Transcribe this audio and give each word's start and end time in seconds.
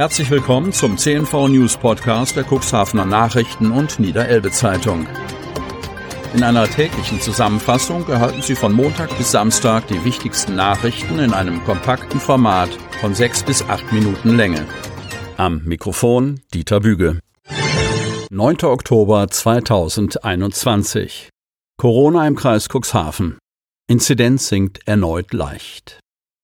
Herzlich 0.00 0.30
willkommen 0.30 0.72
zum 0.72 0.96
CNV 0.96 1.48
News 1.48 1.76
Podcast 1.76 2.34
der 2.34 2.46
Cuxhavener 2.50 3.04
Nachrichten 3.04 3.70
und 3.70 4.00
Niederelbe 4.00 4.50
Zeitung. 4.50 5.06
In 6.32 6.42
einer 6.42 6.66
täglichen 6.66 7.20
Zusammenfassung 7.20 8.08
erhalten 8.08 8.40
Sie 8.40 8.54
von 8.54 8.72
Montag 8.72 9.14
bis 9.18 9.30
Samstag 9.30 9.88
die 9.88 10.02
wichtigsten 10.02 10.56
Nachrichten 10.56 11.18
in 11.18 11.34
einem 11.34 11.62
kompakten 11.64 12.18
Format 12.18 12.70
von 13.02 13.14
sechs 13.14 13.42
bis 13.42 13.62
acht 13.64 13.92
Minuten 13.92 14.38
Länge. 14.38 14.66
Am 15.36 15.64
Mikrofon 15.64 16.40
Dieter 16.54 16.80
Büge. 16.80 17.20
9. 18.30 18.56
Oktober 18.62 19.28
2021. 19.28 21.28
Corona 21.76 22.26
im 22.26 22.36
Kreis 22.36 22.68
Cuxhaven. 22.72 23.36
Inzidenz 23.86 24.48
sinkt 24.48 24.80
erneut 24.88 25.34
leicht. 25.34 26.00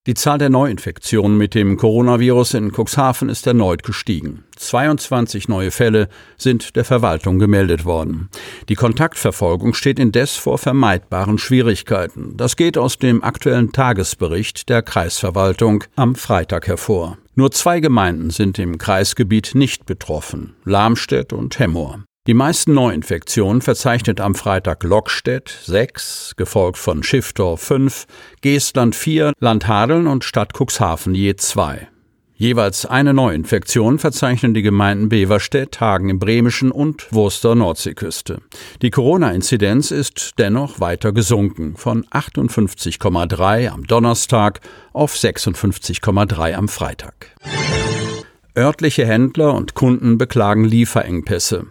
Die 0.06 0.14
Zahl 0.14 0.38
der 0.38 0.50
Neuinfektionen 0.50 1.36
mit 1.36 1.54
dem 1.56 1.76
Coronavirus 1.76 2.54
in 2.54 2.70
Cuxhaven 2.70 3.28
ist 3.28 3.44
erneut 3.46 3.82
gestiegen. 3.82 4.44
22 4.54 5.48
neue 5.48 5.72
Fälle 5.72 6.08
sind 6.36 6.76
der 6.76 6.84
Verwaltung 6.84 7.40
gemeldet 7.40 7.84
worden. 7.84 8.28
Die 8.68 8.76
Kontaktverfolgung 8.76 9.74
steht 9.74 9.98
indes 9.98 10.36
vor 10.36 10.58
vermeidbaren 10.58 11.38
Schwierigkeiten. 11.38 12.36
Das 12.36 12.54
geht 12.54 12.78
aus 12.78 12.98
dem 12.98 13.24
aktuellen 13.24 13.72
Tagesbericht 13.72 14.68
der 14.68 14.82
Kreisverwaltung 14.82 15.82
am 15.96 16.14
Freitag 16.14 16.68
hervor. 16.68 17.18
Nur 17.34 17.50
zwei 17.50 17.80
Gemeinden 17.80 18.30
sind 18.30 18.60
im 18.60 18.78
Kreisgebiet 18.78 19.56
nicht 19.56 19.86
betroffen, 19.86 20.54
Lamstedt 20.64 21.32
und 21.32 21.58
Hemmoor. 21.58 22.04
Die 22.26 22.34
meisten 22.34 22.74
Neuinfektionen 22.74 23.62
verzeichnet 23.62 24.20
am 24.20 24.34
Freitag 24.34 24.82
Lockstedt 24.82 25.48
6, 25.62 26.34
gefolgt 26.36 26.76
von 26.76 27.04
Schiffdorf 27.04 27.62
5, 27.62 28.06
Geestland 28.40 28.96
4, 28.96 29.32
Landhadeln 29.38 30.08
und 30.08 30.24
Stadt 30.24 30.52
Cuxhaven 30.52 31.14
je 31.14 31.36
2. 31.36 31.86
Jeweils 32.34 32.84
eine 32.84 33.14
Neuinfektion 33.14 34.00
verzeichnen 34.00 34.54
die 34.54 34.62
Gemeinden 34.62 35.08
Beverstedt, 35.08 35.80
Hagen 35.80 36.08
im 36.08 36.18
Bremischen 36.18 36.72
und 36.72 37.06
Wurster 37.12 37.54
Nordseeküste. 37.54 38.40
Die 38.82 38.90
Corona-Inzidenz 38.90 39.92
ist 39.92 40.32
dennoch 40.38 40.80
weiter 40.80 41.12
gesunken, 41.12 41.76
von 41.76 42.04
58,3 42.06 43.68
am 43.68 43.86
Donnerstag 43.86 44.60
auf 44.92 45.14
56,3 45.14 46.54
am 46.54 46.66
Freitag. 46.66 47.36
Örtliche 48.58 49.06
Händler 49.06 49.54
und 49.54 49.74
Kunden 49.74 50.18
beklagen 50.18 50.64
Lieferengpässe. 50.64 51.66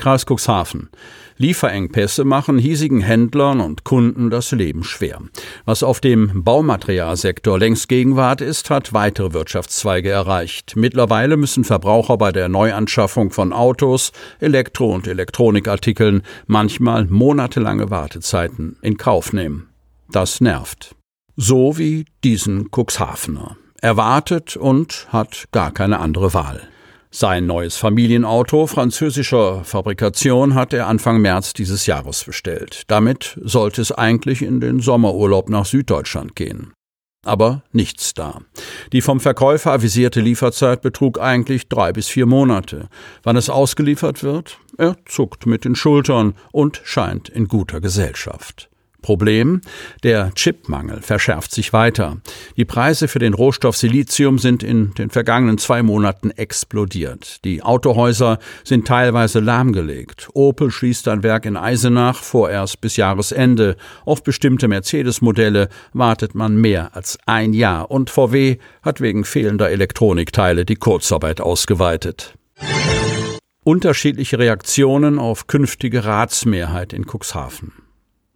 Kreis 0.00 0.24
Cuxhaven. 0.24 0.88
Lieferengpässe 1.36 2.24
machen 2.24 2.58
hiesigen 2.58 3.00
Händlern 3.00 3.60
und 3.60 3.84
Kunden 3.84 4.30
das 4.30 4.50
Leben 4.50 4.82
schwer. 4.82 5.20
Was 5.64 5.82
auf 5.82 6.00
dem 6.00 6.42
Baumaterialsektor 6.42 7.58
längst 7.58 7.88
Gegenwart 7.88 8.40
ist, 8.40 8.70
hat 8.70 8.92
weitere 8.92 9.32
Wirtschaftszweige 9.34 10.10
erreicht. 10.10 10.74
Mittlerweile 10.74 11.36
müssen 11.36 11.64
Verbraucher 11.64 12.16
bei 12.16 12.32
der 12.32 12.48
Neuanschaffung 12.48 13.30
von 13.30 13.52
Autos, 13.52 14.12
Elektro- 14.38 14.94
und 14.94 15.06
Elektronikartikeln 15.06 16.22
manchmal 16.46 17.04
monatelange 17.04 17.90
Wartezeiten 17.90 18.76
in 18.82 18.96
Kauf 18.96 19.32
nehmen. 19.32 19.68
Das 20.10 20.40
nervt. 20.40 20.94
So 21.36 21.78
wie 21.78 22.06
diesen 22.24 22.70
Cuxhavener. 22.70 23.56
Er 23.82 23.96
wartet 23.96 24.56
und 24.56 25.08
hat 25.10 25.44
gar 25.52 25.72
keine 25.72 26.00
andere 26.00 26.34
Wahl. 26.34 26.62
Sein 27.12 27.46
neues 27.46 27.76
Familienauto 27.76 28.68
französischer 28.68 29.64
Fabrikation 29.64 30.54
hat 30.54 30.72
er 30.72 30.86
Anfang 30.86 31.20
März 31.20 31.52
dieses 31.52 31.86
Jahres 31.86 32.22
bestellt. 32.22 32.84
Damit 32.86 33.36
sollte 33.42 33.82
es 33.82 33.90
eigentlich 33.90 34.42
in 34.42 34.60
den 34.60 34.78
Sommerurlaub 34.78 35.48
nach 35.48 35.64
Süddeutschland 35.64 36.36
gehen. 36.36 36.72
Aber 37.26 37.64
nichts 37.72 38.14
da. 38.14 38.40
Die 38.92 39.00
vom 39.00 39.18
Verkäufer 39.18 39.72
avisierte 39.72 40.20
Lieferzeit 40.20 40.82
betrug 40.82 41.20
eigentlich 41.20 41.68
drei 41.68 41.92
bis 41.92 42.06
vier 42.06 42.26
Monate. 42.26 42.88
Wann 43.24 43.36
es 43.36 43.50
ausgeliefert 43.50 44.22
wird? 44.22 44.58
Er 44.78 44.96
zuckt 45.04 45.46
mit 45.46 45.64
den 45.64 45.74
Schultern 45.74 46.34
und 46.52 46.80
scheint 46.84 47.28
in 47.28 47.48
guter 47.48 47.80
Gesellschaft. 47.80 48.69
Problem? 49.00 49.60
Der 50.02 50.32
Chipmangel 50.34 51.02
verschärft 51.02 51.52
sich 51.52 51.72
weiter. 51.72 52.18
Die 52.56 52.64
Preise 52.64 53.08
für 53.08 53.18
den 53.18 53.34
Rohstoff 53.34 53.76
Silizium 53.76 54.38
sind 54.38 54.62
in 54.62 54.94
den 54.94 55.10
vergangenen 55.10 55.58
zwei 55.58 55.82
Monaten 55.82 56.30
explodiert. 56.30 57.44
Die 57.44 57.62
Autohäuser 57.62 58.38
sind 58.64 58.86
teilweise 58.86 59.40
lahmgelegt. 59.40 60.28
Opel 60.34 60.70
schließt 60.70 61.08
ein 61.08 61.22
Werk 61.22 61.46
in 61.46 61.56
Eisenach 61.56 62.22
vorerst 62.22 62.80
bis 62.80 62.96
Jahresende. 62.96 63.76
Auf 64.04 64.22
bestimmte 64.22 64.68
Mercedes-Modelle 64.68 65.68
wartet 65.92 66.34
man 66.34 66.56
mehr 66.56 66.94
als 66.94 67.18
ein 67.26 67.52
Jahr 67.52 67.90
und 67.90 68.10
VW 68.10 68.58
hat 68.82 69.00
wegen 69.00 69.24
fehlender 69.24 69.70
Elektronikteile 69.70 70.64
die 70.64 70.76
Kurzarbeit 70.76 71.40
ausgeweitet. 71.40 72.34
Unterschiedliche 73.62 74.38
Reaktionen 74.38 75.18
auf 75.18 75.46
künftige 75.46 76.04
Ratsmehrheit 76.04 76.92
in 76.92 77.04
Cuxhaven. 77.04 77.72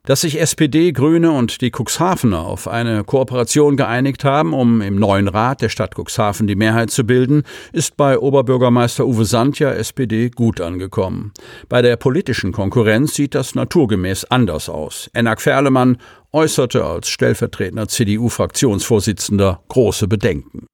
Dass 0.06 0.20
sich 0.20 0.38
SPD, 0.38 0.92
Grüne 0.92 1.32
und 1.32 1.62
die 1.62 1.72
Cuxhavener 1.74 2.40
auf 2.40 2.68
eine 2.68 3.04
Kooperation 3.04 3.78
geeinigt 3.78 4.22
haben, 4.22 4.52
um 4.52 4.82
im 4.82 4.96
neuen 4.96 5.28
Rat 5.28 5.62
der 5.62 5.70
Stadt 5.70 5.94
Cuxhaven 5.96 6.46
die 6.46 6.56
Mehrheit 6.56 6.90
zu 6.90 7.04
bilden, 7.04 7.42
ist 7.72 7.96
bei 7.96 8.18
Oberbürgermeister 8.18 9.06
Uwe 9.06 9.24
Sandja 9.24 9.72
SPD 9.72 10.28
gut 10.28 10.60
angekommen. 10.60 11.32
Bei 11.70 11.80
der 11.80 11.96
politischen 11.96 12.52
Konkurrenz 12.52 13.14
sieht 13.14 13.34
das 13.34 13.54
naturgemäß 13.54 14.26
anders 14.26 14.68
aus. 14.68 15.08
Enak 15.14 15.40
Ferlemann 15.40 15.96
äußerte 16.32 16.84
als 16.84 17.08
stellvertretender 17.08 17.88
CDU-Fraktionsvorsitzender 17.88 19.62
große 19.68 20.06
Bedenken. 20.06 20.66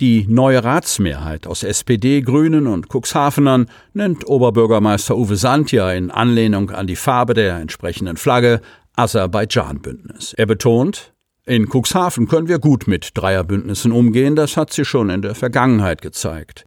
Die 0.00 0.26
neue 0.28 0.62
Ratsmehrheit 0.62 1.48
aus 1.48 1.64
SPD, 1.64 2.20
Grünen 2.20 2.68
und 2.68 2.86
Cuxhavenern 2.88 3.68
nennt 3.94 4.28
Oberbürgermeister 4.28 5.16
Uwe 5.16 5.34
Sandja 5.34 5.92
in 5.92 6.12
Anlehnung 6.12 6.70
an 6.70 6.86
die 6.86 6.94
Farbe 6.94 7.34
der 7.34 7.56
entsprechenden 7.56 8.16
Flagge 8.16 8.60
Aserbaidschan-Bündnis. 8.94 10.34
Er 10.34 10.46
betont, 10.46 11.12
in 11.44 11.66
Cuxhaven 11.68 12.28
können 12.28 12.46
wir 12.46 12.60
gut 12.60 12.86
mit 12.86 13.10
Dreierbündnissen 13.14 13.90
umgehen, 13.90 14.36
das 14.36 14.56
hat 14.56 14.72
sie 14.72 14.84
schon 14.84 15.10
in 15.10 15.22
der 15.22 15.34
Vergangenheit 15.34 16.00
gezeigt. 16.00 16.64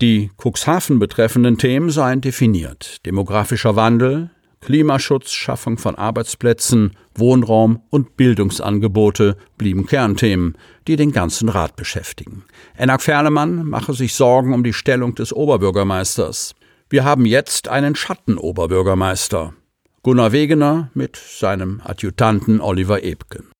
Die 0.00 0.32
Cuxhaven 0.36 0.98
betreffenden 0.98 1.56
Themen 1.56 1.90
seien 1.90 2.20
definiert. 2.20 3.04
Demografischer 3.06 3.76
Wandel, 3.76 4.30
Klimaschutz, 4.60 5.32
Schaffung 5.32 5.78
von 5.78 5.94
Arbeitsplätzen, 5.94 6.92
Wohnraum 7.14 7.82
und 7.90 8.16
Bildungsangebote 8.16 9.36
blieben 9.56 9.86
Kernthemen, 9.86 10.56
die 10.86 10.96
den 10.96 11.12
ganzen 11.12 11.48
Rat 11.48 11.76
beschäftigen. 11.76 12.44
Enak 12.76 13.02
Ferlemann 13.02 13.66
mache 13.66 13.94
sich 13.94 14.14
Sorgen 14.14 14.52
um 14.52 14.62
die 14.62 14.74
Stellung 14.74 15.14
des 15.14 15.32
Oberbürgermeisters. 15.32 16.54
Wir 16.90 17.04
haben 17.04 17.24
jetzt 17.24 17.68
einen 17.68 17.94
Schattenoberbürgermeister. 17.94 19.54
Gunnar 20.02 20.32
Wegener 20.32 20.90
mit 20.94 21.16
seinem 21.16 21.80
Adjutanten 21.84 22.60
Oliver 22.60 23.02
Ebken. 23.02 23.50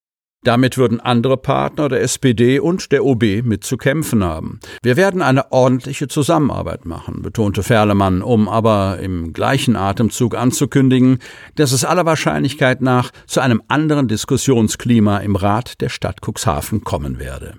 Damit 0.42 0.78
würden 0.78 1.00
andere 1.00 1.36
Partner 1.36 1.90
der 1.90 2.00
SPD 2.00 2.60
und 2.60 2.92
der 2.92 3.04
OB 3.04 3.42
mit 3.44 3.62
zu 3.62 3.76
kämpfen 3.76 4.24
haben. 4.24 4.60
Wir 4.82 4.96
werden 4.96 5.20
eine 5.20 5.52
ordentliche 5.52 6.08
Zusammenarbeit 6.08 6.86
machen, 6.86 7.20
betonte 7.20 7.62
Ferlemann, 7.62 8.22
um 8.22 8.48
aber 8.48 9.00
im 9.00 9.34
gleichen 9.34 9.76
Atemzug 9.76 10.34
anzukündigen, 10.34 11.18
dass 11.56 11.72
es 11.72 11.84
aller 11.84 12.06
Wahrscheinlichkeit 12.06 12.80
nach 12.80 13.10
zu 13.26 13.40
einem 13.40 13.62
anderen 13.68 14.08
Diskussionsklima 14.08 15.18
im 15.18 15.36
Rat 15.36 15.80
der 15.82 15.90
Stadt 15.90 16.20
Cuxhaven 16.26 16.84
kommen 16.84 17.18
werde. 17.18 17.54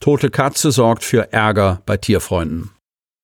Tote 0.00 0.30
Katze 0.30 0.70
sorgt 0.70 1.04
für 1.04 1.32
Ärger 1.32 1.82
bei 1.84 1.98
Tierfreunden. 1.98 2.70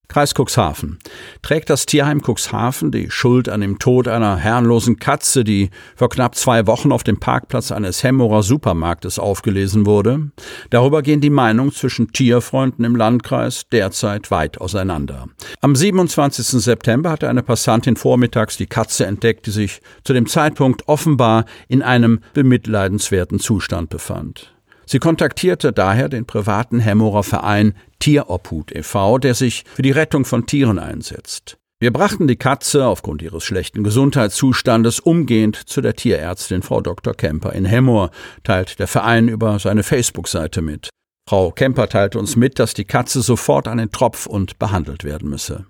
Kreis 0.09 0.35
Cuxhaven. 0.35 0.99
Trägt 1.43 1.71
das 1.71 1.87
Tierheim 1.87 2.23
Cuxhaven 2.23 2.91
die 2.91 3.11
Schuld 3.11 3.49
an 3.49 3.61
dem 3.61 3.79
Tod 3.79 4.07
einer 4.07 4.37
herrenlosen 4.37 4.99
Katze, 4.99 5.45
die 5.45 5.71
vor 5.97 6.09
knapp 6.09 6.35
zwei 6.35 6.67
Wochen 6.67 6.93
auf 6.93 7.03
dem 7.03 7.19
Parkplatz 7.19 7.73
eines 7.73 8.03
Hemmerer 8.03 8.43
Supermarktes 8.43 9.19
aufgelesen 9.19 9.87
wurde? 9.87 10.31
Darüber 10.71 11.03
gehen 11.03 11.21
die 11.21 11.31
Meinungen 11.31 11.73
zwischen 11.73 12.13
Tierfreunden 12.13 12.85
im 12.85 12.97
Landkreis 12.97 13.65
derzeit 13.73 14.31
weit 14.31 14.61
auseinander. 14.61 15.29
Am 15.61 15.75
27. 15.75 16.63
September 16.63 17.11
hatte 17.11 17.29
eine 17.29 17.43
Passantin 17.43 17.97
vormittags 17.97 18.57
die 18.57 18.67
Katze 18.67 19.07
entdeckt, 19.07 19.47
die 19.47 19.51
sich 19.51 19.81
zu 20.05 20.13
dem 20.13 20.27
Zeitpunkt 20.27 20.89
offenbar 20.89 21.45
in 21.69 21.83
einem 21.83 22.21
bemitleidenswerten 22.35 23.39
Zustand 23.41 23.91
befand. 23.91 24.54
Sie 24.87 24.99
kontaktierte 24.99 25.73
daher 25.73 26.09
den 26.09 26.27
privaten 26.27 26.81
Hemmerer 26.81 27.23
Verein 27.23 27.75
Tierophut 27.99 28.73
e.V., 28.73 29.19
der 29.19 29.35
sich 29.35 29.65
für 29.75 29.83
die 29.83 29.91
Rettung 29.91 30.25
von 30.25 30.47
Tieren 30.47 30.79
einsetzt. 30.79 31.57
Wir 31.81 31.93
brachten 31.93 32.29
die 32.29 32.37
Katze 32.37 32.87
aufgrund 32.87 33.21
ihres 33.21 33.45
schlechten 33.45 33.85
Gesundheitszustandes 33.85 35.01
umgehend 35.01 35.57
zu 35.57 35.81
der 35.81 35.95
Tierärztin 35.95 36.63
Frau 36.63 36.81
Dr. 36.81 37.15
Kemper 37.15 37.53
in 37.53 37.65
Hemmoor, 37.65 38.11
teilt 38.43 38.79
der 38.79 38.87
Verein 38.87 39.29
über 39.29 39.59
seine 39.59 39.83
Facebook-Seite 39.83 40.63
mit. 40.63 40.89
Frau 41.29 41.51
Kemper 41.51 41.89
teilte 41.89 42.19
uns 42.19 42.37
mit, 42.37 42.59
dass 42.59 42.75
die 42.75 42.85
Katze 42.85 43.23
sofort 43.23 43.67
an 43.67 43.79
den 43.79 43.91
Tropf 43.91 44.27
und 44.27 44.59
behandelt 44.59 45.05
werden 45.05 45.29
müsse. 45.29 45.67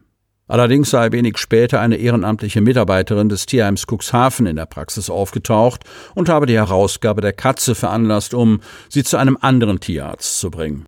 Allerdings 0.46 0.90
sei 0.90 1.10
wenig 1.12 1.38
später 1.38 1.80
eine 1.80 1.96
ehrenamtliche 1.96 2.60
Mitarbeiterin 2.60 3.28
des 3.28 3.46
Tierheims 3.46 3.86
Cuxhaven 3.86 4.46
in 4.46 4.56
der 4.56 4.66
Praxis 4.66 5.08
aufgetaucht 5.08 5.84
und 6.14 6.28
habe 6.28 6.46
die 6.46 6.56
Herausgabe 6.56 7.22
der 7.22 7.32
Katze 7.32 7.74
veranlasst, 7.74 8.34
um 8.34 8.60
sie 8.88 9.04
zu 9.04 9.16
einem 9.16 9.38
anderen 9.40 9.80
Tierarzt 9.80 10.38
zu 10.38 10.50
bringen. 10.50 10.84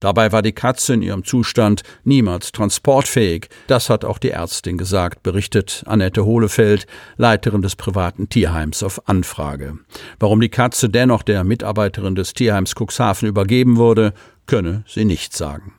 Dabei 0.00 0.32
war 0.32 0.40
die 0.40 0.52
Katze 0.52 0.94
in 0.94 1.02
ihrem 1.02 1.24
Zustand 1.24 1.82
niemals 2.04 2.52
transportfähig. 2.52 3.48
Das 3.66 3.90
hat 3.90 4.04
auch 4.06 4.16
die 4.16 4.30
Ärztin 4.30 4.78
gesagt, 4.78 5.22
berichtet 5.22 5.82
Annette 5.86 6.24
Hohlefeld, 6.24 6.86
Leiterin 7.18 7.60
des 7.60 7.76
privaten 7.76 8.30
Tierheims 8.30 8.82
auf 8.82 9.08
Anfrage. 9.08 9.78
Warum 10.18 10.40
die 10.40 10.48
Katze 10.48 10.88
dennoch 10.88 11.22
der 11.22 11.44
Mitarbeiterin 11.44 12.14
des 12.14 12.32
Tierheims 12.32 12.74
Cuxhaven 12.74 13.28
übergeben 13.28 13.76
wurde, 13.76 14.14
könne 14.46 14.84
sie 14.86 15.04
nicht 15.04 15.36
sagen. 15.36 15.74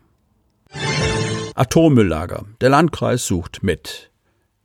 Atommülllager. 1.56 2.45
Der 2.62 2.69
Landkreis 2.69 3.25
sucht 3.25 3.62
mit. 3.62 4.09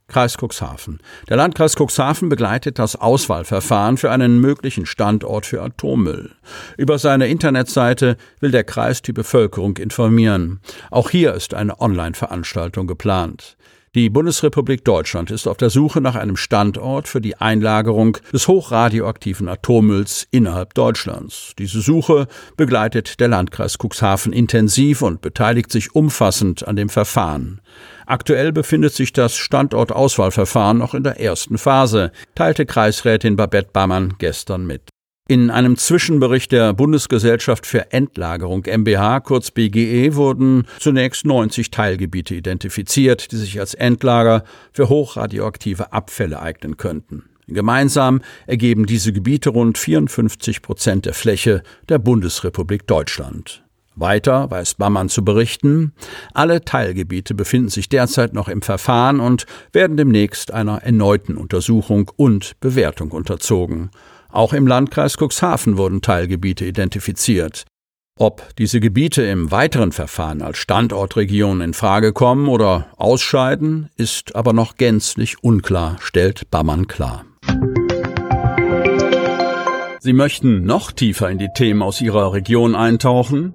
Kreis 0.08 0.36
Cuxhaven. 0.40 1.00
Der 1.28 1.36
Landkreis 1.36 1.74
Cuxhaven 1.74 2.28
begleitet 2.28 2.78
das 2.78 2.94
Auswahlverfahren 2.94 3.96
für 3.96 4.12
einen 4.12 4.40
möglichen 4.40 4.86
Standort 4.86 5.46
für 5.46 5.62
Atommüll. 5.62 6.30
Über 6.76 6.98
seine 6.98 7.26
Internetseite 7.26 8.16
will 8.38 8.52
der 8.52 8.62
Kreis 8.62 9.02
die 9.02 9.12
Bevölkerung 9.12 9.76
informieren. 9.78 10.60
Auch 10.92 11.10
hier 11.10 11.34
ist 11.34 11.54
eine 11.54 11.80
Online-Veranstaltung 11.80 12.86
geplant. 12.86 13.56
Die 13.96 14.10
Bundesrepublik 14.10 14.84
Deutschland 14.84 15.30
ist 15.30 15.48
auf 15.48 15.56
der 15.56 15.70
Suche 15.70 16.02
nach 16.02 16.16
einem 16.16 16.36
Standort 16.36 17.08
für 17.08 17.22
die 17.22 17.38
Einlagerung 17.38 18.18
des 18.30 18.46
hochradioaktiven 18.46 19.48
Atommülls 19.48 20.28
innerhalb 20.30 20.74
Deutschlands. 20.74 21.54
Diese 21.58 21.80
Suche 21.80 22.26
begleitet 22.58 23.20
der 23.20 23.28
Landkreis 23.28 23.78
Cuxhaven 23.82 24.34
intensiv 24.34 25.00
und 25.00 25.22
beteiligt 25.22 25.72
sich 25.72 25.94
umfassend 25.94 26.68
an 26.68 26.76
dem 26.76 26.90
Verfahren. 26.90 27.62
Aktuell 28.04 28.52
befindet 28.52 28.92
sich 28.92 29.14
das 29.14 29.34
Standortauswahlverfahren 29.34 30.76
noch 30.76 30.92
in 30.92 31.02
der 31.02 31.18
ersten 31.18 31.56
Phase, 31.56 32.12
teilte 32.34 32.66
Kreisrätin 32.66 33.36
Babette 33.36 33.70
Bammann 33.72 34.12
gestern 34.18 34.66
mit. 34.66 34.90
In 35.28 35.50
einem 35.50 35.76
Zwischenbericht 35.76 36.52
der 36.52 36.72
Bundesgesellschaft 36.72 37.66
für 37.66 37.90
Endlagerung 37.90 38.64
MBH, 38.64 39.18
kurz 39.20 39.50
BGE, 39.50 40.14
wurden 40.14 40.68
zunächst 40.78 41.26
90 41.26 41.72
Teilgebiete 41.72 42.36
identifiziert, 42.36 43.32
die 43.32 43.36
sich 43.36 43.58
als 43.58 43.74
Endlager 43.74 44.44
für 44.72 44.88
hochradioaktive 44.88 45.92
Abfälle 45.92 46.40
eignen 46.40 46.76
könnten. 46.76 47.24
Gemeinsam 47.48 48.20
ergeben 48.46 48.86
diese 48.86 49.12
Gebiete 49.12 49.50
rund 49.50 49.78
54 49.78 50.62
Prozent 50.62 51.06
der 51.06 51.14
Fläche 51.14 51.64
der 51.88 51.98
Bundesrepublik 51.98 52.86
Deutschland. 52.86 53.64
Weiter 53.96 54.48
weiß 54.50 54.74
Bammann 54.74 55.08
zu 55.08 55.24
berichten, 55.24 55.92
alle 56.34 56.64
Teilgebiete 56.64 57.34
befinden 57.34 57.70
sich 57.70 57.88
derzeit 57.88 58.32
noch 58.32 58.48
im 58.48 58.62
Verfahren 58.62 59.18
und 59.18 59.46
werden 59.72 59.96
demnächst 59.96 60.52
einer 60.52 60.84
erneuten 60.84 61.36
Untersuchung 61.36 62.12
und 62.14 62.60
Bewertung 62.60 63.10
unterzogen. 63.10 63.90
Auch 64.36 64.52
im 64.52 64.66
Landkreis 64.66 65.16
Cuxhaven 65.16 65.78
wurden 65.78 66.02
Teilgebiete 66.02 66.66
identifiziert. 66.66 67.64
Ob 68.18 68.54
diese 68.58 68.80
Gebiete 68.80 69.22
im 69.22 69.50
weiteren 69.50 69.92
Verfahren 69.92 70.42
als 70.42 70.58
Standortregion 70.58 71.62
in 71.62 71.72
Frage 71.72 72.12
kommen 72.12 72.46
oder 72.46 72.88
ausscheiden, 72.98 73.88
ist 73.96 74.36
aber 74.36 74.52
noch 74.52 74.76
gänzlich 74.76 75.42
unklar, 75.42 75.96
stellt 76.00 76.50
Bammann 76.50 76.86
klar. 76.86 77.24
Sie 80.00 80.12
möchten 80.12 80.64
noch 80.66 80.92
tiefer 80.92 81.30
in 81.30 81.38
die 81.38 81.48
Themen 81.54 81.80
aus 81.80 82.02
Ihrer 82.02 82.34
Region 82.34 82.74
eintauchen? 82.74 83.54